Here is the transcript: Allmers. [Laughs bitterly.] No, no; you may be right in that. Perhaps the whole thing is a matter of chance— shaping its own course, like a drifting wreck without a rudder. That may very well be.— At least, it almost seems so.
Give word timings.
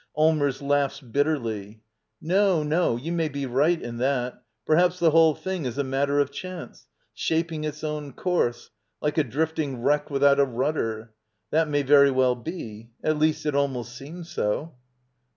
Allmers. 0.17 0.61
[Laughs 0.63 0.99
bitterly.] 0.99 1.83
No, 2.19 2.63
no; 2.63 2.95
you 2.95 3.11
may 3.11 3.29
be 3.29 3.45
right 3.45 3.79
in 3.79 3.97
that. 3.97 4.41
Perhaps 4.65 4.97
the 4.97 5.11
whole 5.11 5.35
thing 5.35 5.65
is 5.65 5.77
a 5.77 5.83
matter 5.83 6.19
of 6.19 6.31
chance— 6.31 6.87
shaping 7.13 7.65
its 7.65 7.83
own 7.83 8.11
course, 8.13 8.71
like 8.99 9.19
a 9.19 9.23
drifting 9.23 9.83
wreck 9.83 10.09
without 10.09 10.39
a 10.39 10.43
rudder. 10.45 11.13
That 11.51 11.69
may 11.69 11.83
very 11.83 12.09
well 12.09 12.33
be.— 12.33 12.89
At 13.03 13.19
least, 13.19 13.45
it 13.45 13.53
almost 13.53 13.95
seems 13.95 14.31
so. 14.31 14.73